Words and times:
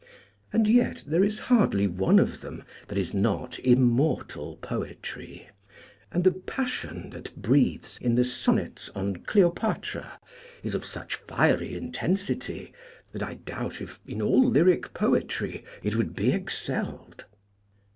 And 0.51 0.67
yet 0.67 1.03
there 1.05 1.23
is 1.23 1.37
hardly 1.37 1.85
one 1.85 2.17
of 2.17 2.41
them 2.41 2.63
that 2.87 2.97
is 2.97 3.13
not 3.13 3.59
immortal 3.59 4.55
poetry, 4.55 5.47
and 6.11 6.23
the 6.23 6.31
passion 6.31 7.11
that 7.11 7.39
breathes 7.39 7.99
in 7.99 8.15
the 8.15 8.23
sonnets 8.23 8.89
on 8.95 9.17
Cleopatra 9.17 10.19
is 10.63 10.73
of 10.73 10.85
such 10.85 11.13
fiery 11.13 11.75
intensity 11.75 12.73
that 13.11 13.21
I 13.21 13.35
doubt 13.35 13.79
if 13.79 13.99
in 14.07 14.23
all 14.23 14.43
lyric 14.43 14.91
poetry 14.95 15.63
it 15.83 15.95
would 15.95 16.15
be 16.15 16.31
excelled. 16.31 17.25